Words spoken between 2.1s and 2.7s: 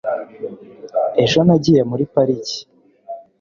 pariki